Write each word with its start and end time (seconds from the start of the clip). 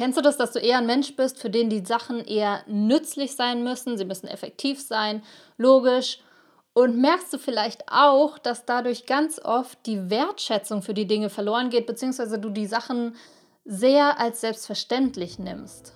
Kennst 0.00 0.16
du 0.16 0.22
das, 0.22 0.38
dass 0.38 0.52
du 0.52 0.60
eher 0.60 0.78
ein 0.78 0.86
Mensch 0.86 1.14
bist, 1.14 1.38
für 1.38 1.50
den 1.50 1.68
die 1.68 1.84
Sachen 1.84 2.24
eher 2.24 2.62
nützlich 2.66 3.36
sein 3.36 3.62
müssen? 3.62 3.98
Sie 3.98 4.06
müssen 4.06 4.28
effektiv 4.28 4.80
sein, 4.80 5.22
logisch. 5.58 6.20
Und 6.72 6.96
merkst 6.96 7.30
du 7.34 7.36
vielleicht 7.36 7.82
auch, 7.86 8.38
dass 8.38 8.64
dadurch 8.64 9.04
ganz 9.04 9.38
oft 9.44 9.78
die 9.84 10.08
Wertschätzung 10.08 10.80
für 10.80 10.94
die 10.94 11.06
Dinge 11.06 11.28
verloren 11.28 11.68
geht, 11.68 11.86
beziehungsweise 11.86 12.38
du 12.38 12.48
die 12.48 12.64
Sachen 12.64 13.14
sehr 13.66 14.18
als 14.18 14.40
selbstverständlich 14.40 15.38
nimmst? 15.38 15.92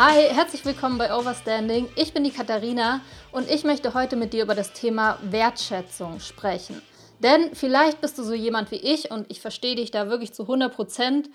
Hi, 0.00 0.32
herzlich 0.32 0.64
willkommen 0.64 0.96
bei 0.96 1.12
Overstanding. 1.12 1.88
Ich 1.96 2.14
bin 2.14 2.22
die 2.22 2.30
Katharina 2.30 3.00
und 3.32 3.50
ich 3.50 3.64
möchte 3.64 3.94
heute 3.94 4.14
mit 4.14 4.32
dir 4.32 4.44
über 4.44 4.54
das 4.54 4.72
Thema 4.72 5.18
Wertschätzung 5.22 6.20
sprechen. 6.20 6.80
Denn 7.18 7.52
vielleicht 7.52 8.00
bist 8.00 8.16
du 8.16 8.22
so 8.22 8.32
jemand 8.32 8.70
wie 8.70 8.76
ich 8.76 9.10
und 9.10 9.28
ich 9.28 9.40
verstehe 9.40 9.74
dich 9.74 9.90
da 9.90 10.08
wirklich 10.08 10.32
zu 10.32 10.44
100 10.44 10.72
Prozent, 10.72 11.30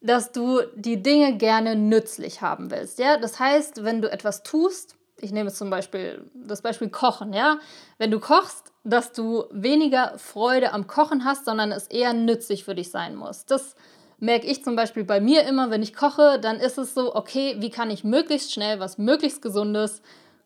dass 0.00 0.30
du 0.30 0.60
die 0.76 1.02
Dinge 1.02 1.36
gerne 1.36 1.74
nützlich 1.74 2.42
haben 2.42 2.70
willst. 2.70 3.00
Ja? 3.00 3.16
Das 3.16 3.40
heißt, 3.40 3.82
wenn 3.82 4.00
du 4.00 4.08
etwas 4.08 4.44
tust, 4.44 4.94
ich 5.20 5.32
nehme 5.32 5.52
zum 5.52 5.68
Beispiel 5.68 6.30
das 6.32 6.62
Beispiel 6.62 6.90
Kochen, 6.90 7.32
ja, 7.32 7.58
wenn 7.98 8.12
du 8.12 8.20
kochst, 8.20 8.72
dass 8.84 9.10
du 9.10 9.46
weniger 9.50 10.16
Freude 10.16 10.72
am 10.72 10.86
Kochen 10.86 11.24
hast, 11.24 11.44
sondern 11.44 11.72
es 11.72 11.88
eher 11.88 12.12
nützlich 12.12 12.62
für 12.62 12.76
dich 12.76 12.92
sein 12.92 13.16
muss. 13.16 13.46
Das 13.46 13.74
merke 14.18 14.46
ich 14.46 14.64
zum 14.64 14.76
Beispiel 14.76 15.04
bei 15.04 15.20
mir 15.20 15.44
immer, 15.44 15.70
wenn 15.70 15.82
ich 15.82 15.94
koche, 15.94 16.38
dann 16.40 16.58
ist 16.58 16.78
es 16.78 16.94
so, 16.94 17.14
okay, 17.14 17.56
wie 17.58 17.70
kann 17.70 17.90
ich 17.90 18.04
möglichst 18.04 18.52
schnell 18.52 18.80
was 18.80 18.98
möglichst 18.98 19.42
Gesundes 19.42 20.02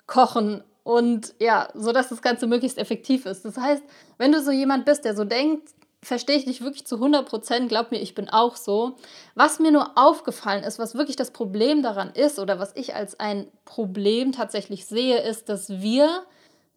kochen 0.06 0.64
und 0.82 1.34
ja, 1.40 1.68
so 1.74 1.92
dass 1.92 2.08
das 2.08 2.22
Ganze 2.22 2.46
möglichst 2.46 2.78
effektiv 2.78 3.26
ist. 3.26 3.44
Das 3.44 3.56
heißt, 3.56 3.82
wenn 4.18 4.32
du 4.32 4.42
so 4.42 4.50
jemand 4.50 4.84
bist, 4.86 5.04
der 5.04 5.14
so 5.14 5.24
denkt, 5.24 5.68
verstehe 6.02 6.36
ich 6.36 6.46
dich 6.46 6.62
wirklich 6.62 6.86
zu 6.86 6.96
100 6.96 7.28
Prozent, 7.28 7.68
glaub 7.68 7.90
mir, 7.90 7.98
ich 7.98 8.14
bin 8.14 8.30
auch 8.30 8.56
so. 8.56 8.96
Was 9.34 9.60
mir 9.60 9.70
nur 9.70 9.98
aufgefallen 9.98 10.64
ist, 10.64 10.78
was 10.78 10.94
wirklich 10.94 11.16
das 11.16 11.30
Problem 11.30 11.82
daran 11.82 12.10
ist 12.14 12.38
oder 12.38 12.58
was 12.58 12.74
ich 12.74 12.94
als 12.94 13.20
ein 13.20 13.46
Problem 13.66 14.32
tatsächlich 14.32 14.86
sehe, 14.86 15.18
ist, 15.18 15.48
dass 15.48 15.68
wir 15.68 16.24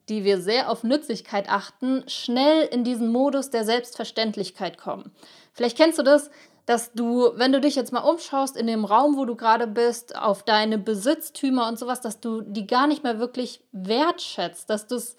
die 0.09 0.23
wir 0.23 0.41
sehr 0.41 0.69
auf 0.69 0.83
Nützlichkeit 0.83 1.49
achten, 1.49 2.03
schnell 2.07 2.65
in 2.65 2.83
diesen 2.83 3.11
Modus 3.11 3.49
der 3.49 3.63
Selbstverständlichkeit 3.63 4.77
kommen. 4.77 5.11
Vielleicht 5.53 5.77
kennst 5.77 5.97
du 5.97 6.03
das, 6.03 6.29
dass 6.65 6.93
du, 6.93 7.31
wenn 7.35 7.51
du 7.51 7.59
dich 7.59 7.75
jetzt 7.75 7.91
mal 7.91 7.99
umschaust 7.99 8.55
in 8.55 8.67
dem 8.67 8.85
Raum, 8.85 9.17
wo 9.17 9.25
du 9.25 9.35
gerade 9.35 9.67
bist, 9.67 10.15
auf 10.15 10.43
deine 10.43 10.77
Besitztümer 10.77 11.67
und 11.67 11.77
sowas, 11.77 11.99
dass 11.99 12.19
du 12.19 12.41
die 12.41 12.67
gar 12.67 12.87
nicht 12.87 13.03
mehr 13.03 13.19
wirklich 13.19 13.61
wertschätzt, 13.71 14.69
dass 14.69 14.87
das 14.87 15.15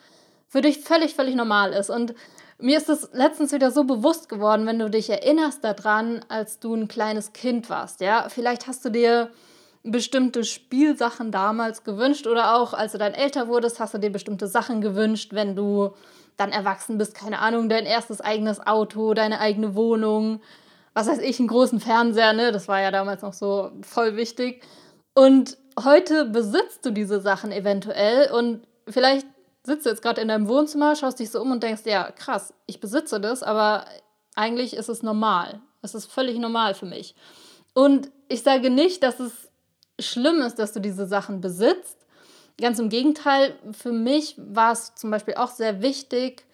für 0.49 0.63
dich 0.63 0.81
völlig, 0.81 1.15
völlig 1.15 1.35
normal 1.35 1.73
ist. 1.73 1.91
Und 1.91 2.15
mir 2.59 2.79
ist 2.79 2.89
es 2.89 3.11
letztens 3.13 3.53
wieder 3.53 3.71
so 3.71 3.85
bewusst 3.85 4.29
geworden, 4.29 4.67
wenn 4.67 4.79
du 4.79 4.89
dich 4.89 5.11
erinnerst 5.11 5.63
daran, 5.65 6.25
als 6.29 6.61
du 6.61 6.75
ein 6.75 6.89
kleines 6.89 7.33
Kind 7.33 7.69
warst. 7.69 8.01
Ja, 8.01 8.29
vielleicht 8.29 8.67
hast 8.67 8.85
du 8.85 8.91
dir 8.91 9.31
bestimmte 9.83 10.45
Spielsachen 10.45 11.31
damals 11.31 11.85
gewünscht 11.85 12.27
oder 12.27 12.57
auch 12.57 12.73
als 12.73 12.93
du 12.93 12.99
dann 12.99 13.13
älter 13.13 13.49
wurdest, 13.49 13.81
hast 13.81 13.93
du 13.93 13.99
dir 13.99 14.11
bestimmte 14.11 14.47
Sachen 14.47 14.81
gewünscht, 14.81 15.35
wenn 15.35 15.55
du 15.55 15.91
dann 16.39 16.53
erwachsen 16.53 16.97
bist, 16.97 17.15
keine 17.15 17.39
Ahnung, 17.39 17.69
dein 17.69 17.85
erstes 17.85 18.21
eigenes 18.21 18.67
Auto, 18.67 19.13
deine 19.13 19.41
eigene 19.41 19.75
Wohnung, 19.75 20.41
was 20.95 21.09
weiß 21.09 21.19
ich, 21.19 21.39
einen 21.39 21.49
großen 21.49 21.81
Fernseher, 21.81 22.33
ne? 22.33 22.53
Das 22.53 22.69
war 22.69 22.81
ja 22.81 22.91
damals 22.91 23.23
noch 23.23 23.33
so 23.33 23.73
voll 23.83 24.17
wichtig. 24.17 24.63
Und 25.15 25.59
heute 25.83 26.25
besitzt 26.25 26.87
du 26.87 26.91
diese 26.91 27.21
Sachen 27.21 27.53
eventuell 27.53 28.31
und 28.33 28.67
vielleicht 28.89 29.27
sitzt 29.65 29.87
du 29.87 29.91
jetzt 29.91 30.03
gerade 30.03 30.21
in 30.21 30.29
deinem 30.29 30.49
Wohnzimmer, 30.49 30.95
schaust 30.95 31.19
dich 31.19 31.31
so 31.31 31.41
um 31.41 31.51
und 31.51 31.63
denkst, 31.63 31.83
ja, 31.85 32.11
krass, 32.13 32.55
ich 32.67 32.81
besitze 32.81 33.21
das, 33.21 33.43
aber 33.43 33.87
eigentlich 34.35 34.75
ist 34.77 34.89
es 34.89 35.03
normal. 35.03 35.61
Es 35.83 35.95
ist 35.95 36.11
völlig 36.11 36.39
normal 36.39 36.75
für 36.75 36.87
mich. 36.87 37.15
Und 37.75 38.11
ich 38.29 38.43
sage 38.43 38.71
nicht, 38.71 39.03
dass 39.03 39.21
es 39.21 39.33
schlimm 39.99 40.41
ist, 40.43 40.59
dass 40.59 40.73
du 40.73 40.81
diese 40.81 41.07
Sachen 41.07 41.41
besitzt. 41.41 41.99
Ganz 42.61 42.79
im 42.79 42.89
Gegenteil, 42.89 43.57
für 43.73 43.93
mich 43.93 44.37
war 44.39 44.73
es 44.73 44.95
zum 44.95 45.11
Beispiel 45.11 45.35
auch 45.35 45.51
sehr 45.51 45.83
wichtig, 45.83 46.45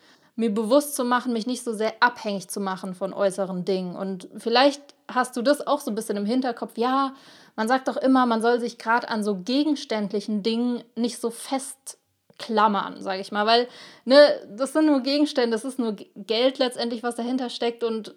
mir 0.40 0.52
bewusst 0.52 0.96
zu 0.96 1.04
machen, 1.04 1.34
mich 1.34 1.46
nicht 1.46 1.62
so 1.62 1.74
sehr 1.74 1.92
abhängig 2.00 2.48
zu 2.48 2.60
machen 2.60 2.94
von 2.94 3.12
äußeren 3.12 3.66
Dingen. 3.66 3.94
Und 3.94 4.26
vielleicht 4.38 4.80
hast 5.06 5.36
du 5.36 5.42
das 5.42 5.66
auch 5.66 5.80
so 5.80 5.90
ein 5.90 5.94
bisschen 5.94 6.16
im 6.16 6.24
Hinterkopf. 6.24 6.78
Ja, 6.78 7.12
man 7.56 7.68
sagt 7.68 7.88
doch 7.88 7.98
immer, 7.98 8.24
man 8.24 8.40
soll 8.40 8.58
sich 8.58 8.78
gerade 8.78 9.10
an 9.10 9.22
so 9.22 9.36
gegenständlichen 9.36 10.42
Dingen 10.42 10.82
nicht 10.96 11.20
so 11.20 11.30
festklammern, 11.30 13.02
sage 13.02 13.20
ich 13.20 13.32
mal, 13.32 13.44
weil 13.44 13.68
ne, 14.06 14.16
das 14.56 14.72
sind 14.72 14.86
nur 14.86 15.00
Gegenstände, 15.00 15.54
das 15.54 15.66
ist 15.66 15.78
nur 15.78 15.94
Geld 16.16 16.58
letztendlich, 16.58 17.02
was 17.02 17.16
dahinter 17.16 17.50
steckt. 17.50 17.84
Und 17.84 18.14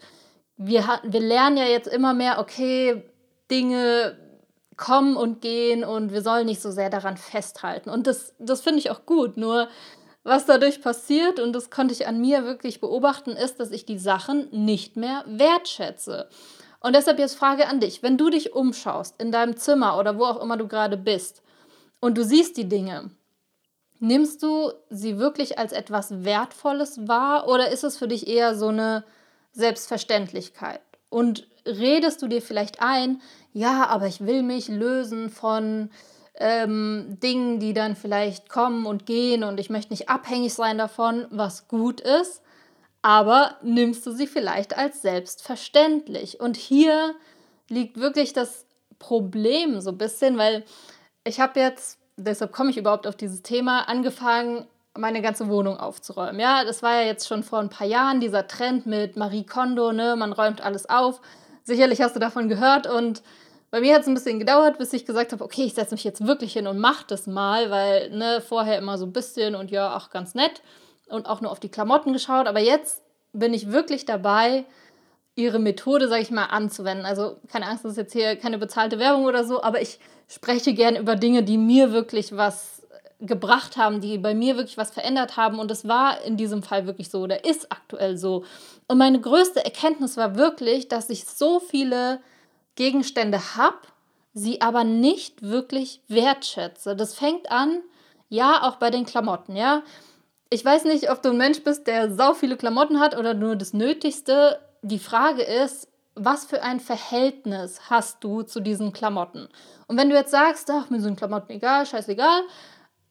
wir, 0.56 1.02
wir 1.04 1.20
lernen 1.20 1.58
ja 1.58 1.66
jetzt 1.66 1.90
immer 1.90 2.14
mehr, 2.14 2.40
okay, 2.40 3.04
Dinge 3.52 4.18
kommen 4.78 5.18
und 5.18 5.42
gehen 5.42 5.84
und 5.84 6.14
wir 6.14 6.22
sollen 6.22 6.46
nicht 6.46 6.62
so 6.62 6.72
sehr 6.72 6.90
daran 6.90 7.18
festhalten. 7.18 7.90
Und 7.90 8.08
das, 8.08 8.34
das 8.40 8.62
finde 8.62 8.80
ich 8.80 8.92
auch 8.92 9.06
gut. 9.06 9.36
Nur 9.36 9.68
was 10.24 10.46
dadurch 10.46 10.82
passiert, 10.82 11.40
und 11.40 11.54
das 11.54 11.70
konnte 11.70 11.94
ich 11.94 12.08
an 12.08 12.22
mir 12.22 12.46
wirklich 12.46 12.80
beobachten, 12.80 13.32
ist, 13.32 13.60
dass 13.60 13.72
ich 13.72 13.86
die 13.86 13.98
Sachen 13.98 14.48
nicht 14.52 14.96
mehr 14.96 15.24
wertschätze. 15.28 16.30
Und 16.80 16.96
deshalb 16.96 17.20
jetzt 17.20 17.36
Frage 17.36 17.68
an 17.68 17.80
dich, 17.80 18.04
wenn 18.04 18.18
du 18.18 18.30
dich 18.30 18.54
umschaust 18.54 19.22
in 19.22 19.32
deinem 19.32 19.58
Zimmer 19.58 19.98
oder 19.98 20.18
wo 20.18 20.26
auch 20.26 20.42
immer 20.42 20.58
du 20.58 20.68
gerade 20.68 20.98
bist 20.98 21.42
und 22.00 22.18
du 22.18 22.24
siehst 22.24 22.58
die 22.58 22.68
Dinge, 22.68 23.10
nimmst 24.00 24.44
du 24.44 24.72
sie 24.90 25.18
wirklich 25.18 25.58
als 25.58 25.72
etwas 25.72 26.26
Wertvolles 26.26 27.08
wahr 27.08 27.48
oder 27.48 27.72
ist 27.72 27.86
es 27.86 27.98
für 27.98 28.08
dich 28.08 28.28
eher 28.28 28.56
so 28.56 28.68
eine 28.68 29.06
Selbstverständlichkeit? 29.54 30.82
Und 31.10 31.48
redest 31.66 32.22
du 32.22 32.28
dir 32.28 32.42
vielleicht 32.42 32.82
ein, 32.82 33.22
ja, 33.54 33.88
aber 33.88 34.08
ich 34.08 34.26
will 34.26 34.44
mich 34.44 34.68
lösen 34.68 35.30
von 35.30 35.90
ähm, 36.44 37.18
Dingen, 37.24 37.62
die 37.62 37.74
dann 37.74 37.96
vielleicht 37.96 38.50
kommen 38.50 38.86
und 38.86 39.06
gehen 39.06 39.46
und 39.46 39.62
ich 39.62 39.70
möchte 39.70 39.94
nicht 39.94 40.10
abhängig 40.10 40.54
sein 40.54 40.78
davon, 40.78 41.26
was 41.30 41.70
gut 41.70 42.02
ist, 42.02 42.42
aber 43.02 43.56
nimmst 43.62 44.06
du 44.06 44.12
sie 44.12 44.28
vielleicht 44.28 44.78
als 44.78 45.02
selbstverständlich. 45.02 46.42
Und 46.42 46.58
hier 46.58 47.16
liegt 47.70 47.98
wirklich 47.98 48.34
das 48.34 48.66
Problem 49.00 49.80
so 49.80 49.92
ein 49.92 49.98
bisschen, 49.98 50.38
weil 50.38 50.66
ich 51.24 51.40
habe 51.40 51.62
jetzt, 51.62 51.98
deshalb 52.18 52.52
komme 52.52 52.72
ich 52.72 52.78
überhaupt 52.78 53.08
auf 53.08 53.16
dieses 53.16 53.42
Thema, 53.42 53.88
angefangen, 53.88 54.68
meine 54.98 55.22
ganze 55.22 55.48
Wohnung 55.48 55.78
aufzuräumen. 55.78 56.42
Ja, 56.42 56.66
das 56.66 56.84
war 56.84 56.96
ja 56.96 57.08
jetzt 57.08 57.26
schon 57.26 57.44
vor 57.44 57.60
ein 57.60 57.70
paar 57.70 57.88
Jahren 57.88 58.20
dieser 58.20 58.48
Trend 58.48 58.86
mit 58.86 59.16
Marie 59.16 59.46
Kondo, 59.46 59.94
ne, 59.94 60.18
man 60.18 60.34
räumt 60.34 60.60
alles 60.60 60.90
auf. 60.90 61.22
Sicherlich 61.64 62.02
hast 62.02 62.18
du 62.18 62.20
davon 62.20 62.50
gehört 62.50 62.86
und 62.86 63.24
bei 63.74 63.82
mir 63.82 63.96
hat 63.96 64.04
es 64.04 64.08
ein 64.08 64.14
bisschen 64.14 64.38
gedauert, 64.38 64.78
bis 64.78 64.94
ich 64.94 65.04
gesagt 65.04 65.32
habe, 65.32 65.44
okay, 65.44 65.64
ich 65.64 65.74
setze 65.74 65.96
mich 65.96 66.04
jetzt 66.04 66.28
wirklich 66.28 66.54
hin 66.54 66.68
und 66.68 66.78
mache 66.78 67.06
das 67.08 67.26
mal, 67.26 67.72
weil 67.72 68.12
ne, 68.12 68.40
vorher 68.40 68.78
immer 68.78 69.00
so 69.00 69.06
ein 69.08 69.14
bisschen 69.14 69.56
und 69.56 69.72
ja, 69.72 69.98
auch 69.98 70.12
ganz 70.12 70.36
nett 70.36 70.62
und 71.10 71.26
auch 71.26 71.42
nur 71.42 71.50
auf 71.50 71.60
die 71.60 71.70
Klamotten 71.70 72.14
geschaut. 72.14 72.46
Aber 72.46 72.60
jetzt 72.60 73.02
bin 73.32 73.52
ich 73.52 73.72
wirklich 73.72 74.06
dabei, 74.06 74.66
ihre 75.34 75.58
Methode, 75.58 76.08
sage 76.08 76.22
ich 76.22 76.30
mal, 76.30 76.46
anzuwenden. 76.46 77.04
Also 77.08 77.38
keine 77.52 77.66
Angst, 77.66 77.84
das 77.84 77.94
ist 77.94 77.98
jetzt 77.98 78.14
hier 78.14 78.36
keine 78.36 78.60
bezahlte 78.60 79.00
Werbung 79.00 79.26
oder 79.26 79.44
so, 79.44 79.64
aber 79.64 79.82
ich 79.82 79.98
spreche 80.28 80.76
gern 80.76 80.96
über 80.96 81.16
Dinge, 81.16 81.42
die 81.42 81.58
mir 81.58 81.92
wirklich 81.94 82.38
was 82.38 82.84
gebracht 83.22 83.76
haben, 83.76 84.02
die 84.02 84.20
bei 84.20 84.36
mir 84.36 84.56
wirklich 84.56 84.78
was 84.78 84.92
verändert 84.92 85.36
haben. 85.36 85.58
Und 85.58 85.72
es 85.72 85.88
war 85.88 86.22
in 86.22 86.38
diesem 86.38 86.62
Fall 86.62 86.86
wirklich 86.86 87.10
so 87.10 87.22
oder 87.22 87.44
ist 87.44 87.72
aktuell 87.72 88.18
so. 88.18 88.46
Und 88.86 89.00
meine 89.00 89.20
größte 89.20 89.66
Erkenntnis 89.66 90.16
war 90.16 90.36
wirklich, 90.36 90.90
dass 90.90 91.10
ich 91.10 91.26
so 91.26 91.60
viele 91.60 92.20
Gegenstände 92.76 93.56
habe, 93.56 93.78
sie 94.34 94.62
aber 94.62 94.84
nicht 94.84 95.42
wirklich 95.44 96.02
wertschätze. 96.08 96.96
Das 96.96 97.16
fängt 97.16 97.52
an, 97.52 97.82
ja, 98.30 98.64
auch 98.64 98.78
bei 98.78 98.90
den 98.90 99.06
Klamotten, 99.06 99.56
ja. 99.56 99.84
Ich 100.50 100.64
weiß 100.64 100.86
nicht, 100.86 101.10
ob 101.12 101.22
du 101.22 101.30
ein 101.30 101.38
Mensch 101.38 101.64
bist, 101.64 101.88
der 101.88 102.14
sau 102.14 102.34
viele 102.34 102.58
Klamotten 102.58 103.00
hat 103.00 103.18
oder 103.18 103.34
nur 103.34 103.56
das 103.56 103.74
Nötigste. 103.74 104.60
Die 104.82 105.00
Frage 105.00 105.44
ist, 105.44 105.88
was 106.16 106.46
für 106.46 106.62
ein 106.62 106.80
Verhältnis 106.80 107.90
hast 107.90 108.24
du 108.24 108.44
zu 108.44 108.60
diesen 108.60 108.94
Klamotten? 108.94 109.48
Und 109.88 109.98
wenn 109.98 110.10
du 110.10 110.16
jetzt 110.16 110.32
sagst, 110.32 110.70
ach, 110.70 110.90
mir 110.90 111.02
sind 111.02 111.18
Klamotten 111.18 111.52
egal, 111.52 111.86
scheißegal, 111.86 112.42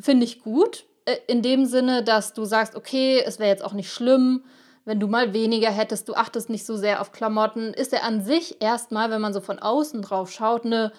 finde 0.00 0.24
ich 0.24 0.40
gut. 0.42 0.84
Äh, 1.04 1.16
in 1.26 1.42
dem 1.42 1.66
Sinne, 1.66 2.02
dass 2.04 2.32
du 2.32 2.44
sagst, 2.44 2.76
okay, 2.76 3.22
es 3.24 3.38
wäre 3.38 3.50
jetzt 3.50 3.64
auch 3.64 3.72
nicht 3.72 3.92
schlimm, 3.92 4.44
wenn 4.84 5.00
du 5.00 5.06
mal 5.06 5.32
weniger 5.32 5.70
hättest, 5.70 6.08
du 6.08 6.14
achtest 6.14 6.50
nicht 6.50 6.66
so 6.66 6.76
sehr 6.76 7.00
auf 7.00 7.12
Klamotten, 7.12 7.72
ist 7.72 7.92
er 7.92 8.04
an 8.04 8.22
sich 8.22 8.60
erstmal, 8.60 9.10
wenn 9.10 9.20
man 9.20 9.32
so 9.32 9.40
von 9.40 9.58
außen 9.58 10.02
drauf 10.02 10.30
schaut, 10.30 10.64
eine 10.64 10.92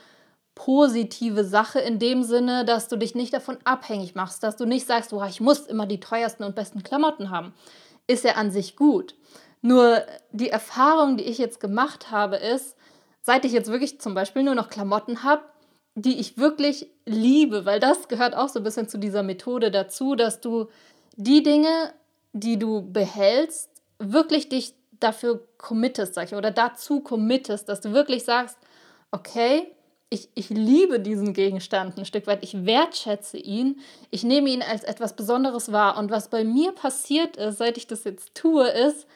positive 0.56 1.44
Sache 1.44 1.80
in 1.80 2.00
dem 2.00 2.24
Sinne, 2.24 2.64
dass 2.66 2.88
du 2.88 2.96
dich 2.96 3.16
nicht 3.16 3.34
davon 3.34 3.58
abhängig 3.64 4.16
machst, 4.16 4.44
dass 4.44 4.56
du 4.56 4.66
nicht 4.66 4.86
sagst, 4.86 5.12
oh, 5.12 5.24
ich 5.24 5.42
muss 5.42 5.62
immer 5.62 5.86
die 5.86 6.00
teuersten 6.00 6.44
und 6.44 6.56
besten 6.56 6.84
Klamotten 6.84 7.30
haben. 7.30 7.54
Ist 8.08 8.24
ja 8.24 8.34
an 8.34 8.52
sich 8.52 8.76
gut. 8.76 9.16
Nur 9.62 10.04
die 10.32 10.50
Erfahrung, 10.50 11.18
die 11.18 11.24
ich 11.24 11.38
jetzt 11.38 11.60
gemacht 11.60 12.12
habe, 12.12 12.36
ist, 12.36 12.76
seit 13.22 13.46
ich 13.46 13.54
jetzt 13.54 13.72
wirklich 13.72 14.00
zum 14.00 14.14
Beispiel 14.14 14.44
nur 14.44 14.56
noch 14.56 14.70
Klamotten 14.70 15.24
habe, 15.24 15.44
die 15.96 16.20
ich 16.20 16.38
wirklich 16.38 16.90
liebe, 17.06 17.66
weil 17.66 17.80
das 17.80 18.08
gehört 18.08 18.36
auch 18.36 18.50
so 18.50 18.60
ein 18.60 18.64
bisschen 18.64 18.90
zu 18.90 18.98
dieser 18.98 19.24
Methode 19.24 19.72
dazu, 19.72 20.16
dass 20.16 20.42
du 20.42 20.68
die 21.16 21.44
Dinge, 21.44 21.94
die 22.34 22.58
du 22.58 22.82
behältst, 22.82 23.70
wirklich 24.12 24.50
dich 24.50 24.74
dafür 25.00 25.46
committest, 25.58 26.16
sag 26.16 26.28
ich, 26.28 26.36
oder 26.36 26.52
dazu 26.52 27.02
committest, 27.02 27.70
dass 27.70 27.82
du 27.82 27.94
wirklich 27.94 28.24
sagst, 28.24 28.58
okay, 29.12 29.68
ich, 30.10 30.30
ich 30.36 30.50
liebe 30.50 31.00
diesen 31.00 31.34
Gegenstand 31.34 31.98
ein 31.98 32.06
Stück 32.06 32.28
weit, 32.28 32.44
ich 32.44 32.66
wertschätze 32.66 33.38
ihn, 33.38 33.80
ich 34.12 34.24
nehme 34.24 34.50
ihn 34.50 34.62
als 34.62 34.84
etwas 34.84 35.16
Besonderes 35.16 35.72
wahr. 35.72 35.98
Und 35.98 36.12
was 36.12 36.30
bei 36.30 36.44
mir 36.44 36.72
passiert 36.72 37.38
ist, 37.38 37.58
seit 37.58 37.78
ich 37.78 37.88
das 37.88 38.04
jetzt 38.04 38.36
tue, 38.36 38.68
ist, 38.68 39.08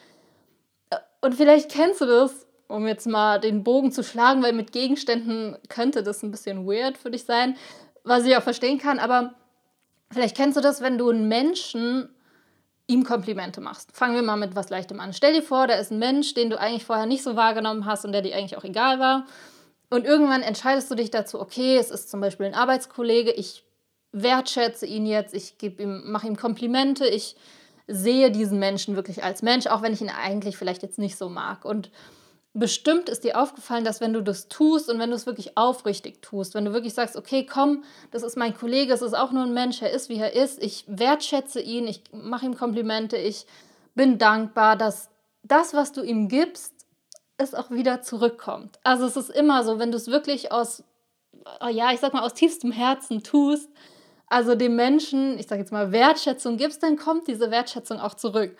äh, 0.89 0.97
und 1.21 1.35
vielleicht 1.35 1.69
kennst 1.69 2.01
du 2.01 2.05
das, 2.05 2.47
um 2.67 2.87
jetzt 2.87 3.05
mal 3.05 3.39
den 3.39 3.63
Bogen 3.63 3.91
zu 3.91 4.03
schlagen, 4.03 4.41
weil 4.41 4.53
mit 4.53 4.71
Gegenständen 4.71 5.57
könnte 5.69 6.01
das 6.03 6.23
ein 6.23 6.31
bisschen 6.31 6.67
weird 6.67 6.97
für 6.97 7.11
dich 7.11 7.25
sein, 7.25 7.55
was 8.03 8.25
ich 8.25 8.35
auch 8.35 8.43
verstehen 8.43 8.79
kann, 8.79 8.99
aber 8.99 9.35
vielleicht 10.11 10.35
kennst 10.35 10.57
du 10.57 10.61
das, 10.61 10.81
wenn 10.81 10.97
du 10.97 11.09
einen 11.09 11.27
Menschen 11.27 12.09
ihm 12.87 13.03
Komplimente 13.03 13.61
machst. 13.61 13.95
Fangen 13.95 14.15
wir 14.15 14.23
mal 14.23 14.37
mit 14.37 14.55
was 14.55 14.69
Leichtem 14.69 14.99
an. 14.99 15.13
Stell 15.13 15.33
dir 15.33 15.43
vor, 15.43 15.67
da 15.67 15.75
ist 15.75 15.91
ein 15.91 15.99
Mensch, 15.99 16.33
den 16.33 16.49
du 16.49 16.59
eigentlich 16.59 16.85
vorher 16.85 17.05
nicht 17.05 17.23
so 17.23 17.35
wahrgenommen 17.35 17.85
hast 17.85 18.05
und 18.05 18.13
der 18.13 18.21
dir 18.21 18.35
eigentlich 18.35 18.57
auch 18.57 18.63
egal 18.63 18.99
war. 18.99 19.25
Und 19.89 20.05
irgendwann 20.05 20.41
entscheidest 20.41 20.89
du 20.89 20.95
dich 20.95 21.11
dazu, 21.11 21.39
okay, 21.39 21.77
es 21.77 21.91
ist 21.91 22.09
zum 22.09 22.21
Beispiel 22.21 22.45
ein 22.45 22.53
Arbeitskollege, 22.53 23.31
ich 23.31 23.63
wertschätze 24.11 24.85
ihn 24.85 25.05
jetzt, 25.05 25.33
ich 25.33 25.55
ihm, 25.61 26.09
mache 26.09 26.27
ihm 26.27 26.37
Komplimente, 26.37 27.05
ich 27.05 27.35
sehe 27.87 28.31
diesen 28.31 28.59
Menschen 28.59 28.95
wirklich 28.95 29.23
als 29.23 29.41
Mensch, 29.41 29.67
auch 29.67 29.81
wenn 29.81 29.93
ich 29.93 30.01
ihn 30.01 30.09
eigentlich 30.09 30.57
vielleicht 30.57 30.81
jetzt 30.81 30.99
nicht 30.99 31.17
so 31.17 31.29
mag. 31.29 31.63
Und 31.63 31.89
bestimmt 32.59 33.09
ist 33.09 33.24
dir 33.24 33.39
aufgefallen, 33.39 33.83
dass 33.83 34.01
wenn 34.01 34.13
du 34.13 34.21
das 34.21 34.48
tust 34.48 34.89
und 34.89 35.00
wenn 35.00 35.09
du 35.09 35.15
es 35.15 35.25
wirklich 35.25 35.57
aufrichtig 35.57 36.21
tust, 36.21 36.56
wenn 36.56 36.65
du 36.65 36.74
wirklich 36.74 36.94
sagst, 36.94 37.15
okay, 37.15 37.45
komm, 37.45 37.83
das 38.12 38.24
ist 38.24 38.38
mein 38.38 38.56
Kollege, 38.56 38.94
es 38.94 39.01
ist 39.01 39.15
auch 39.15 39.31
nur 39.31 39.44
ein 39.44 39.54
Mensch, 39.54 39.81
er 39.81 39.92
ist, 39.92 40.09
wie 40.09 40.18
er 40.18 40.33
ist, 40.33 40.62
ich 40.62 40.83
wertschätze 40.88 41.62
ihn, 41.62 41.88
ich 41.88 42.04
mache 42.12 42.45
ihm 42.45 42.57
Komplimente, 42.57 43.18
ich 43.18 43.45
bin 43.95 44.18
dankbar, 44.18 44.75
dass 44.75 45.09
das, 45.44 45.74
was 45.74 45.92
du 45.92 46.01
ihm 46.01 46.27
gibst, 46.27 46.74
es 47.38 47.54
auch 47.54 47.69
wieder 47.69 48.01
zurückkommt. 48.01 48.80
Also 48.83 49.06
es 49.06 49.15
ist 49.15 49.30
immer 49.30 49.63
so, 49.63 49.80
wenn 49.80 49.92
du 49.92 49.98
es 49.98 50.07
wirklich 50.07 50.51
aus, 50.51 50.83
ja, 51.69 51.92
ich 51.92 52.00
sag 52.00 52.13
mal, 52.13 52.24
aus 52.24 52.33
tiefstem 52.33 52.71
Herzen 52.71 53.24
tust, 53.24 53.69
also 54.27 54.56
dem 54.56 54.75
Menschen, 54.75 55.38
ich 55.39 55.48
sag 55.48 55.59
jetzt 55.59 55.71
mal, 55.71 55.92
Wertschätzung 55.92 56.57
gibst, 56.57 56.83
dann 56.83 56.98
kommt 56.98 57.27
diese 57.27 57.51
Wertschätzung 57.51 58.00
auch 58.00 58.15
zurück. 58.15 58.57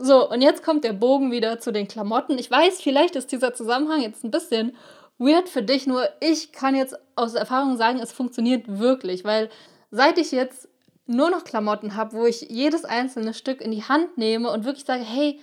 So, 0.00 0.30
und 0.30 0.42
jetzt 0.42 0.62
kommt 0.62 0.84
der 0.84 0.92
Bogen 0.92 1.32
wieder 1.32 1.58
zu 1.58 1.72
den 1.72 1.88
Klamotten. 1.88 2.38
Ich 2.38 2.48
weiß, 2.48 2.80
vielleicht 2.80 3.16
ist 3.16 3.32
dieser 3.32 3.52
Zusammenhang 3.52 4.00
jetzt 4.00 4.22
ein 4.22 4.30
bisschen 4.30 4.76
weird 5.18 5.48
für 5.48 5.62
dich, 5.62 5.88
nur 5.88 6.08
ich 6.20 6.52
kann 6.52 6.76
jetzt 6.76 6.96
aus 7.16 7.34
Erfahrung 7.34 7.76
sagen, 7.76 7.98
es 7.98 8.12
funktioniert 8.12 8.78
wirklich, 8.78 9.24
weil 9.24 9.50
seit 9.90 10.18
ich 10.18 10.30
jetzt 10.30 10.68
nur 11.06 11.30
noch 11.30 11.42
Klamotten 11.42 11.96
habe, 11.96 12.16
wo 12.16 12.26
ich 12.26 12.42
jedes 12.42 12.84
einzelne 12.84 13.34
Stück 13.34 13.60
in 13.60 13.72
die 13.72 13.82
Hand 13.82 14.16
nehme 14.16 14.52
und 14.52 14.64
wirklich 14.64 14.84
sage, 14.84 15.02
hey, 15.02 15.40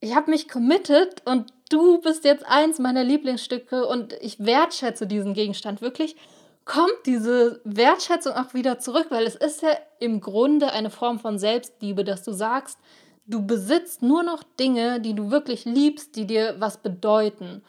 ich 0.00 0.14
habe 0.14 0.30
mich 0.30 0.46
committed 0.46 1.22
und 1.24 1.46
du 1.70 1.98
bist 2.02 2.24
jetzt 2.24 2.44
eins 2.46 2.78
meiner 2.78 3.02
Lieblingsstücke 3.02 3.86
und 3.86 4.12
ich 4.20 4.44
wertschätze 4.44 5.06
diesen 5.06 5.32
Gegenstand 5.32 5.80
wirklich, 5.80 6.16
kommt 6.66 7.06
diese 7.06 7.62
Wertschätzung 7.64 8.34
auch 8.34 8.52
wieder 8.52 8.78
zurück, 8.78 9.06
weil 9.08 9.24
es 9.24 9.36
ist 9.36 9.62
ja 9.62 9.70
im 10.00 10.20
Grunde 10.20 10.72
eine 10.72 10.90
Form 10.90 11.18
von 11.18 11.38
Selbstliebe, 11.38 12.04
dass 12.04 12.22
du 12.22 12.32
sagst, 12.32 12.78
Du 13.26 13.44
besitzt 13.44 14.02
nur 14.02 14.22
noch 14.22 14.42
Dinge, 14.42 15.00
die 15.00 15.14
du 15.14 15.30
wirklich 15.30 15.64
liebst, 15.64 16.16
die 16.16 16.26
dir 16.26 16.56
was 16.58 16.78
bedeuten. 16.78 17.62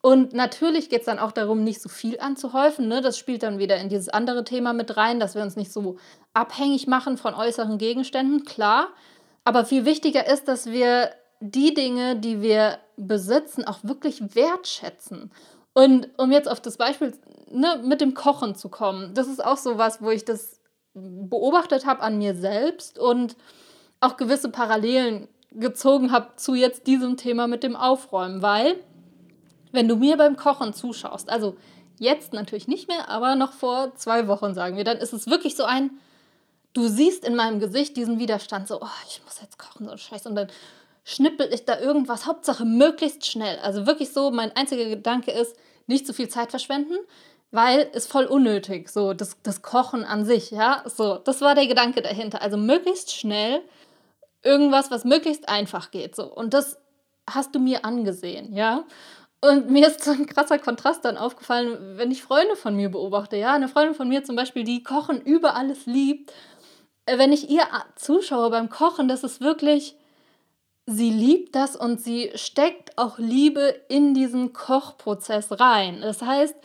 Und 0.00 0.32
natürlich 0.32 0.90
geht 0.90 1.00
es 1.00 1.06
dann 1.06 1.18
auch 1.18 1.32
darum, 1.32 1.64
nicht 1.64 1.80
so 1.80 1.88
viel 1.88 2.20
anzuhäufen. 2.20 2.88
Ne? 2.88 3.00
Das 3.00 3.18
spielt 3.18 3.42
dann 3.42 3.58
wieder 3.58 3.78
in 3.78 3.88
dieses 3.88 4.08
andere 4.08 4.44
Thema 4.44 4.72
mit 4.72 4.96
rein, 4.96 5.18
dass 5.18 5.34
wir 5.34 5.42
uns 5.42 5.56
nicht 5.56 5.72
so 5.72 5.96
abhängig 6.34 6.86
machen 6.86 7.16
von 7.16 7.34
äußeren 7.34 7.78
Gegenständen, 7.78 8.44
klar. 8.44 8.88
Aber 9.44 9.64
viel 9.64 9.84
wichtiger 9.84 10.30
ist, 10.30 10.46
dass 10.46 10.66
wir 10.66 11.10
die 11.40 11.74
Dinge, 11.74 12.16
die 12.16 12.42
wir 12.42 12.78
besitzen, 12.96 13.64
auch 13.64 13.78
wirklich 13.82 14.34
wertschätzen. 14.34 15.32
Und 15.72 16.10
um 16.16 16.32
jetzt 16.32 16.48
auf 16.48 16.60
das 16.60 16.76
Beispiel 16.76 17.16
ne, 17.50 17.80
mit 17.84 18.00
dem 18.00 18.14
Kochen 18.14 18.54
zu 18.54 18.68
kommen, 18.68 19.14
das 19.14 19.26
ist 19.26 19.44
auch 19.44 19.56
so 19.56 19.78
was, 19.78 20.02
wo 20.02 20.10
ich 20.10 20.24
das 20.24 20.60
beobachtet 20.94 21.86
habe 21.86 22.02
an 22.02 22.18
mir 22.18 22.34
selbst 22.34 22.98
und 22.98 23.36
auch 24.00 24.16
gewisse 24.16 24.50
Parallelen 24.50 25.28
gezogen 25.52 26.12
habe 26.12 26.36
zu 26.36 26.54
jetzt 26.54 26.86
diesem 26.86 27.16
Thema 27.16 27.46
mit 27.46 27.62
dem 27.62 27.76
Aufräumen, 27.76 28.42
weil 28.42 28.76
wenn 29.72 29.88
du 29.88 29.96
mir 29.96 30.16
beim 30.16 30.36
Kochen 30.36 30.72
zuschaust, 30.72 31.30
also 31.30 31.56
jetzt 31.98 32.32
natürlich 32.32 32.68
nicht 32.68 32.88
mehr, 32.88 33.08
aber 33.08 33.34
noch 33.34 33.52
vor 33.52 33.94
zwei 33.96 34.28
Wochen 34.28 34.54
sagen 34.54 34.76
wir, 34.76 34.84
dann 34.84 34.98
ist 34.98 35.12
es 35.12 35.26
wirklich 35.26 35.56
so 35.56 35.64
ein, 35.64 35.90
du 36.72 36.86
siehst 36.86 37.24
in 37.24 37.34
meinem 37.34 37.60
Gesicht 37.60 37.96
diesen 37.96 38.18
Widerstand, 38.18 38.68
so, 38.68 38.80
oh, 38.80 38.86
ich 39.08 39.20
muss 39.24 39.40
jetzt 39.40 39.58
kochen, 39.58 39.86
so 39.86 39.92
ein 39.92 39.98
Scheiß, 39.98 40.26
und 40.26 40.36
dann 40.36 40.48
schnippel 41.04 41.52
ich 41.52 41.64
da 41.64 41.78
irgendwas, 41.80 42.26
Hauptsache 42.26 42.64
möglichst 42.64 43.26
schnell. 43.26 43.58
Also 43.60 43.86
wirklich 43.86 44.12
so, 44.12 44.30
mein 44.30 44.54
einziger 44.54 44.84
Gedanke 44.84 45.30
ist, 45.30 45.56
nicht 45.86 46.06
zu 46.06 46.12
viel 46.12 46.28
Zeit 46.28 46.50
verschwenden, 46.50 46.96
weil 47.50 47.88
es 47.94 48.06
voll 48.06 48.26
unnötig, 48.26 48.90
so 48.90 49.14
das, 49.14 49.38
das 49.42 49.62
Kochen 49.62 50.04
an 50.04 50.26
sich, 50.26 50.50
ja, 50.50 50.84
so, 50.84 51.16
das 51.16 51.40
war 51.40 51.54
der 51.54 51.66
Gedanke 51.66 52.02
dahinter. 52.02 52.42
Also 52.42 52.58
möglichst 52.58 53.12
schnell 53.14 53.62
irgendwas, 54.42 54.90
was 54.90 55.04
möglichst 55.04 55.48
einfach 55.48 55.90
geht. 55.90 56.16
So. 56.16 56.32
Und 56.32 56.54
das 56.54 56.78
hast 57.28 57.54
du 57.54 57.58
mir 57.58 57.84
angesehen, 57.84 58.54
ja. 58.54 58.84
Und 59.40 59.70
mir 59.70 59.86
ist 59.86 60.02
so 60.02 60.10
ein 60.10 60.26
krasser 60.26 60.58
Kontrast 60.58 61.04
dann 61.04 61.16
aufgefallen, 61.16 61.96
wenn 61.96 62.10
ich 62.10 62.22
Freunde 62.22 62.56
von 62.56 62.74
mir 62.74 62.88
beobachte. 62.88 63.36
Ja, 63.36 63.54
eine 63.54 63.68
Freundin 63.68 63.94
von 63.94 64.08
mir 64.08 64.24
zum 64.24 64.34
Beispiel, 64.34 64.64
die 64.64 64.82
Kochen 64.82 65.20
über 65.20 65.54
alles 65.54 65.86
liebt. 65.86 66.32
Äh, 67.06 67.18
wenn 67.18 67.32
ich 67.32 67.48
ihr 67.48 67.62
zuschaue 67.94 68.50
beim 68.50 68.68
Kochen, 68.68 69.06
das 69.06 69.22
ist 69.22 69.40
wirklich, 69.40 69.96
sie 70.86 71.10
liebt 71.10 71.54
das 71.54 71.76
und 71.76 72.00
sie 72.00 72.32
steckt 72.34 72.98
auch 72.98 73.18
Liebe 73.18 73.80
in 73.88 74.12
diesen 74.12 74.52
Kochprozess 74.52 75.60
rein. 75.60 76.00
Das 76.00 76.20
heißt, 76.22 76.56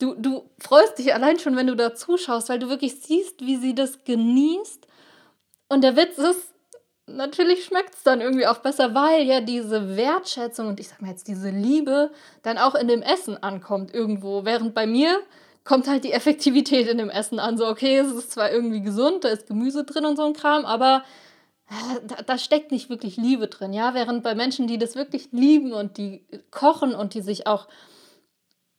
du, 0.00 0.14
du 0.14 0.50
freust 0.58 0.98
dich 0.98 1.14
allein 1.14 1.38
schon, 1.38 1.54
wenn 1.54 1.68
du 1.68 1.76
da 1.76 1.94
zuschaust, 1.94 2.48
weil 2.48 2.58
du 2.58 2.68
wirklich 2.68 3.00
siehst, 3.00 3.40
wie 3.42 3.56
sie 3.56 3.74
das 3.74 4.02
genießt. 4.02 4.86
Und 5.68 5.84
der 5.84 5.96
Witz 5.96 6.18
ist, 6.18 6.55
natürlich 7.06 7.64
schmeckt 7.64 7.94
es 7.94 8.02
dann 8.02 8.20
irgendwie 8.20 8.46
auch 8.46 8.58
besser, 8.58 8.94
weil 8.94 9.22
ja 9.22 9.40
diese 9.40 9.96
Wertschätzung 9.96 10.68
und 10.68 10.80
ich 10.80 10.88
sag 10.88 11.00
mal 11.00 11.10
jetzt 11.10 11.28
diese 11.28 11.50
Liebe 11.50 12.10
dann 12.42 12.58
auch 12.58 12.74
in 12.74 12.88
dem 12.88 13.02
Essen 13.02 13.42
ankommt 13.42 13.94
irgendwo. 13.94 14.44
Während 14.44 14.74
bei 14.74 14.86
mir 14.86 15.20
kommt 15.64 15.88
halt 15.88 16.04
die 16.04 16.12
Effektivität 16.12 16.88
in 16.88 16.98
dem 16.98 17.10
Essen 17.10 17.38
an. 17.38 17.58
So, 17.58 17.66
okay, 17.66 17.98
es 17.98 18.12
ist 18.12 18.32
zwar 18.32 18.50
irgendwie 18.50 18.82
gesund, 18.82 19.24
da 19.24 19.28
ist 19.28 19.46
Gemüse 19.46 19.84
drin 19.84 20.04
und 20.04 20.16
so 20.16 20.24
ein 20.24 20.32
Kram, 20.32 20.64
aber 20.64 21.04
äh, 21.68 22.00
da, 22.06 22.22
da, 22.22 22.38
steckt 22.38 22.70
nicht 22.70 22.88
wirklich 22.90 23.16
Liebe 23.16 23.48
drin, 23.48 23.72
ja. 23.72 23.94
Während 23.94 24.22
bei 24.22 24.34
Menschen, 24.34 24.66
die 24.66 24.78
das 24.78 24.94
wirklich 24.94 25.28
lieben 25.32 25.72
und 25.72 25.98
die 25.98 26.24
kochen 26.50 26.94
und 26.94 27.14
die 27.14 27.22
sich 27.22 27.46
auch, 27.46 27.66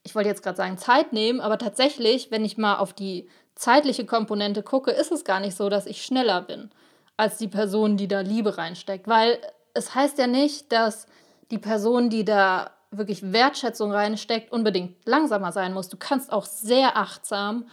ich 0.03 0.15
wollte 0.15 0.29
jetzt 0.29 0.43
gerade 0.43 0.57
sagen, 0.57 0.77
Zeit 0.77 1.11
nehmen, 1.11 1.41
aber 1.41 1.57
tatsächlich, 1.57 2.31
wenn 2.31 2.45
ich 2.45 2.57
mal 2.57 2.77
auf 2.77 2.93
die 2.93 3.29
zeitliche 3.55 4.05
Komponente 4.05 4.63
gucke, 4.63 4.91
ist 4.91 5.11
es 5.11 5.25
gar 5.25 5.39
nicht 5.39 5.57
so, 5.57 5.67
dass 5.69 5.85
ich 5.85 6.03
schneller 6.03 6.41
bin 6.41 6.71
als 7.17 7.37
die 7.37 7.47
Person, 7.47 7.97
die 7.97 8.07
da 8.07 8.21
Liebe 8.21 8.57
reinsteckt. 8.57 9.07
Weil 9.07 9.39
es 9.73 9.93
heißt 9.93 10.17
ja 10.17 10.27
nicht, 10.27 10.71
dass 10.71 11.07
die 11.51 11.57
Person, 11.57 12.09
die 12.09 12.23
da 12.23 12.71
wirklich 12.91 13.31
Wertschätzung 13.33 13.91
reinsteckt, 13.91 14.51
unbedingt 14.51 14.95
langsamer 15.05 15.51
sein 15.51 15.73
muss. 15.73 15.89
Du 15.89 15.97
kannst 15.97 16.31
auch 16.31 16.45
sehr 16.45 16.97
achtsam 16.97 17.65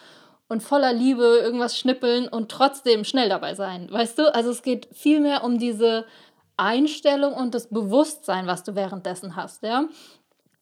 und 0.48 0.62
voller 0.62 0.92
Liebe 0.92 1.22
irgendwas 1.42 1.78
schnippeln 1.78 2.28
und 2.28 2.50
trotzdem 2.50 3.04
schnell 3.04 3.28
dabei 3.28 3.54
sein. 3.54 3.90
Weißt 3.90 4.18
du? 4.18 4.34
Also 4.34 4.50
es 4.50 4.62
geht 4.62 4.88
vielmehr 4.92 5.44
um 5.44 5.58
diese 5.58 6.06
Einstellung 6.56 7.32
und 7.34 7.54
das 7.54 7.68
Bewusstsein, 7.68 8.46
was 8.46 8.64
du 8.64 8.74
währenddessen 8.74 9.36
hast, 9.36 9.62
ja. 9.62 9.84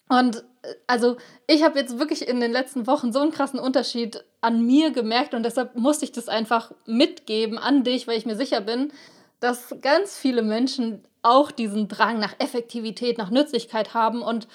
Und 0.09 0.45
äh, 0.63 0.75
also 0.87 1.17
ich 1.47 1.63
habe 1.63 1.79
jetzt 1.79 1.99
wirklich 1.99 2.29
in 2.29 2.41
den 2.41 2.53
letzten 2.53 2.87
Wochen 2.87 3.13
so 3.13 3.21
einen 3.21 3.33
krassen 3.33 3.61
Unterschied 3.61 4.25
an 4.41 4.65
mir 4.67 4.91
gemerkt 4.91 5.35
und 5.35 5.45
deshalb 5.45 5.77
musste 5.77 6.05
ich 6.05 6.13
das 6.13 6.29
einfach 6.29 6.73
mitgeben 6.87 7.59
an 7.59 7.85
dich, 7.85 8.07
weil 8.07 8.19
ich 8.19 8.27
mir 8.27 8.37
sicher 8.37 8.61
bin, 8.61 8.93
dass 9.41 9.75
ganz 9.81 10.17
viele 10.17 10.43
Menschen 10.43 11.05
auch 11.23 11.51
diesen 11.51 11.89
Drang 11.89 12.19
nach 12.19 12.35
Effektivität, 12.39 13.19
nach 13.19 13.31
Nützlichkeit 13.31 13.95
haben 13.95 14.23
und 14.23 14.49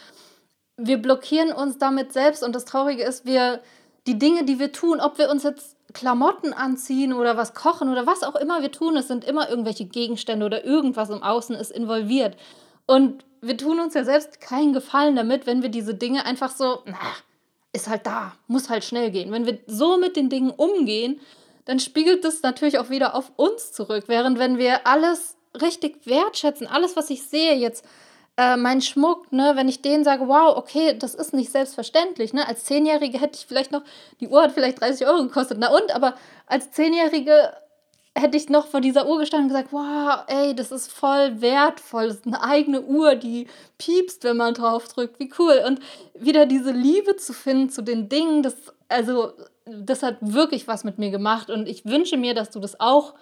wir 0.77 1.01
blockieren 1.01 1.51
uns 1.51 1.77
damit 1.77 2.13
selbst 2.13 2.43
und 2.43 2.53
das 2.53 2.65
Traurige 2.65 3.03
ist, 3.03 3.25
wir 3.25 3.61
die 4.05 4.19
Dinge, 4.19 4.45
die 4.45 4.59
wir 4.59 4.71
tun, 4.71 4.99
ob 4.99 5.17
wir 5.17 5.29
uns 5.29 5.43
jetzt 5.43 5.75
Klamotten 5.93 6.53
anziehen 6.53 7.13
oder 7.13 7.37
was 7.37 7.53
kochen 7.53 7.89
oder 7.89 8.05
was 8.05 8.23
auch 8.23 8.35
immer 8.35 8.61
wir 8.61 8.71
tun, 8.71 8.97
es 8.97 9.07
sind 9.07 9.25
immer 9.25 9.49
irgendwelche 9.49 9.85
Gegenstände 9.85 10.45
oder 10.45 10.63
irgendwas 10.65 11.09
im 11.09 11.23
Außen 11.23 11.55
ist 11.55 11.71
involviert. 11.71 12.37
Und 12.85 13.25
wir 13.41 13.57
tun 13.57 13.79
uns 13.79 13.93
ja 13.93 14.03
selbst 14.03 14.41
keinen 14.41 14.73
Gefallen 14.73 15.15
damit, 15.15 15.45
wenn 15.45 15.61
wir 15.61 15.69
diese 15.69 15.93
Dinge 15.93 16.25
einfach 16.25 16.51
so, 16.51 16.81
na, 16.85 16.97
ist 17.73 17.87
halt 17.87 18.05
da, 18.05 18.33
muss 18.47 18.69
halt 18.69 18.83
schnell 18.83 19.11
gehen. 19.11 19.31
Wenn 19.31 19.45
wir 19.45 19.59
so 19.67 19.97
mit 19.97 20.15
den 20.15 20.29
Dingen 20.29 20.51
umgehen, 20.51 21.19
dann 21.65 21.79
spiegelt 21.79 22.23
das 22.23 22.41
natürlich 22.41 22.79
auch 22.79 22.89
wieder 22.89 23.15
auf 23.15 23.31
uns 23.35 23.71
zurück. 23.71 24.05
Während 24.07 24.39
wenn 24.39 24.57
wir 24.57 24.87
alles 24.87 25.37
richtig 25.61 26.05
wertschätzen, 26.05 26.67
alles, 26.67 26.95
was 26.95 27.09
ich 27.09 27.23
sehe, 27.23 27.55
jetzt 27.55 27.85
äh, 28.37 28.55
mein 28.55 28.81
Schmuck, 28.81 29.31
ne, 29.31 29.53
wenn 29.55 29.67
ich 29.67 29.81
denen 29.81 30.03
sage, 30.03 30.27
wow, 30.27 30.55
okay, 30.55 30.97
das 30.97 31.15
ist 31.15 31.33
nicht 31.33 31.51
selbstverständlich, 31.51 32.33
ne? 32.33 32.47
Als 32.47 32.65
Zehnjährige 32.65 33.19
hätte 33.19 33.37
ich 33.37 33.45
vielleicht 33.45 33.71
noch, 33.71 33.81
die 34.19 34.27
Uhr 34.27 34.43
hat 34.43 34.51
vielleicht 34.51 34.79
30 34.79 35.07
Euro 35.07 35.23
gekostet, 35.23 35.57
na 35.59 35.69
und, 35.69 35.93
aber 35.93 36.15
als 36.45 36.71
Zehnjährige 36.71 37.51
hätte 38.19 38.37
ich 38.37 38.49
noch 38.49 38.67
vor 38.67 38.81
dieser 38.81 39.07
Uhr 39.07 39.19
gestanden 39.19 39.49
und 39.49 39.55
gesagt, 39.55 39.71
wow, 39.71 40.23
ey, 40.27 40.55
das 40.55 40.71
ist 40.71 40.91
voll 40.91 41.39
wertvoll, 41.41 42.07
das 42.07 42.17
ist 42.17 42.25
eine 42.25 42.41
eigene 42.41 42.81
Uhr, 42.81 43.15
die 43.15 43.47
piepst, 43.77 44.23
wenn 44.23 44.37
man 44.37 44.53
drauf 44.53 44.87
drückt, 44.87 45.19
wie 45.19 45.31
cool. 45.37 45.61
Und 45.65 45.79
wieder 46.17 46.45
diese 46.45 46.71
Liebe 46.71 47.15
zu 47.15 47.33
finden 47.33 47.69
zu 47.69 47.81
den 47.83 48.09
Dingen, 48.09 48.41
das, 48.41 48.55
also, 48.89 49.33
das 49.65 50.01
hat 50.01 50.17
wirklich 50.21 50.67
was 50.67 50.83
mit 50.83 50.97
mir 50.97 51.11
gemacht. 51.11 51.49
Und 51.49 51.67
ich 51.67 51.85
wünsche 51.85 52.17
mir, 52.17 52.33
dass 52.33 52.49
du 52.49 52.59
das 52.59 52.79
auch 52.79 53.13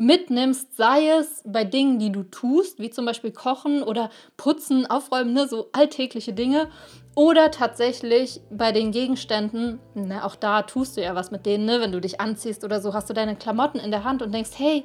mitnimmst, 0.00 0.76
sei 0.76 1.10
es 1.10 1.42
bei 1.44 1.62
Dingen, 1.64 1.98
die 1.98 2.10
du 2.10 2.22
tust, 2.22 2.78
wie 2.78 2.90
zum 2.90 3.04
Beispiel 3.04 3.32
Kochen 3.32 3.82
oder 3.82 4.10
Putzen, 4.38 4.86
Aufräumen, 4.86 5.34
ne, 5.34 5.46
so 5.46 5.68
alltägliche 5.72 6.32
Dinge, 6.32 6.68
oder 7.14 7.50
tatsächlich 7.50 8.40
bei 8.50 8.72
den 8.72 8.92
Gegenständen, 8.92 9.78
ne, 9.94 10.24
auch 10.24 10.36
da 10.36 10.62
tust 10.62 10.96
du 10.96 11.02
ja 11.02 11.14
was 11.14 11.30
mit 11.30 11.44
denen, 11.44 11.66
ne, 11.66 11.80
wenn 11.80 11.92
du 11.92 12.00
dich 12.00 12.18
anziehst 12.18 12.64
oder 12.64 12.80
so, 12.80 12.94
hast 12.94 13.10
du 13.10 13.14
deine 13.14 13.36
Klamotten 13.36 13.78
in 13.78 13.90
der 13.90 14.04
Hand 14.04 14.22
und 14.22 14.32
denkst, 14.32 14.52
hey, 14.56 14.84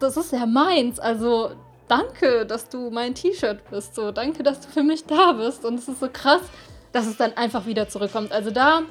das 0.00 0.16
ist 0.16 0.32
ja 0.32 0.46
meins, 0.46 0.98
also 0.98 1.52
danke, 1.86 2.44
dass 2.46 2.68
du 2.68 2.90
mein 2.90 3.14
T-Shirt 3.14 3.70
bist, 3.70 3.94
so 3.94 4.10
danke, 4.10 4.42
dass 4.42 4.60
du 4.60 4.68
für 4.68 4.82
mich 4.82 5.04
da 5.04 5.32
bist 5.32 5.64
und 5.64 5.78
es 5.78 5.86
ist 5.86 6.00
so 6.00 6.08
krass, 6.12 6.42
dass 6.90 7.06
es 7.06 7.16
dann 7.16 7.36
einfach 7.36 7.66
wieder 7.66 7.88
zurückkommt. 7.88 8.32
Also 8.32 8.50
da 8.50 8.82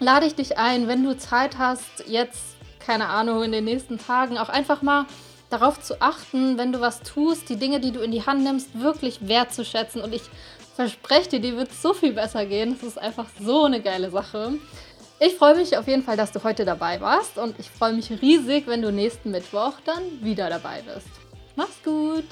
lade 0.00 0.26
ich 0.26 0.34
dich 0.34 0.58
ein, 0.58 0.86
wenn 0.86 1.02
du 1.02 1.16
Zeit 1.16 1.56
hast, 1.56 2.06
jetzt 2.06 2.55
keine 2.86 3.08
Ahnung, 3.08 3.42
in 3.42 3.52
den 3.52 3.64
nächsten 3.64 3.98
Tagen 3.98 4.38
auch 4.38 4.48
einfach 4.48 4.80
mal 4.80 5.06
darauf 5.50 5.80
zu 5.80 6.00
achten, 6.00 6.56
wenn 6.56 6.72
du 6.72 6.80
was 6.80 7.02
tust, 7.02 7.48
die 7.48 7.56
Dinge, 7.56 7.80
die 7.80 7.90
du 7.90 8.00
in 8.00 8.12
die 8.12 8.24
Hand 8.24 8.44
nimmst, 8.44 8.80
wirklich 8.80 9.28
wertzuschätzen. 9.28 10.00
Und 10.00 10.14
ich 10.14 10.22
verspreche 10.74 11.30
dir, 11.30 11.40
die 11.40 11.56
wird 11.56 11.72
so 11.72 11.94
viel 11.94 12.12
besser 12.12 12.46
gehen. 12.46 12.76
Das 12.78 12.88
ist 12.88 12.98
einfach 12.98 13.26
so 13.40 13.64
eine 13.64 13.80
geile 13.80 14.10
Sache. 14.10 14.54
Ich 15.18 15.34
freue 15.34 15.56
mich 15.56 15.76
auf 15.76 15.88
jeden 15.88 16.02
Fall, 16.02 16.16
dass 16.16 16.32
du 16.32 16.44
heute 16.44 16.64
dabei 16.64 17.00
warst 17.00 17.38
und 17.38 17.58
ich 17.58 17.70
freue 17.70 17.94
mich 17.94 18.10
riesig, 18.10 18.66
wenn 18.66 18.82
du 18.82 18.92
nächsten 18.92 19.30
Mittwoch 19.30 19.72
dann 19.84 20.02
wieder 20.22 20.50
dabei 20.50 20.82
bist. 20.82 21.08
Mach's 21.56 21.82
gut! 21.82 22.26